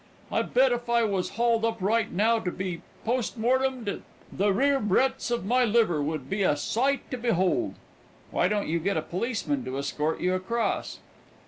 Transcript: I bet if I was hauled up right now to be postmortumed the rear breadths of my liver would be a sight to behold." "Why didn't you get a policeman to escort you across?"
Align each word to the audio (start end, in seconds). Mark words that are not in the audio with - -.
I 0.31 0.41
bet 0.41 0.71
if 0.71 0.89
I 0.89 1.03
was 1.03 1.29
hauled 1.37 1.63
up 1.63 1.77
right 1.79 2.11
now 2.11 2.39
to 2.39 2.49
be 2.49 2.81
postmortumed 3.05 4.01
the 4.33 4.51
rear 4.51 4.79
breadths 4.79 5.29
of 5.29 5.45
my 5.45 5.63
liver 5.63 6.01
would 6.01 6.27
be 6.27 6.41
a 6.41 6.57
sight 6.57 7.11
to 7.11 7.19
behold." 7.19 7.75
"Why 8.31 8.47
didn't 8.47 8.65
you 8.69 8.79
get 8.79 8.97
a 8.97 9.03
policeman 9.03 9.63
to 9.65 9.77
escort 9.77 10.19
you 10.19 10.33
across?" 10.33 10.97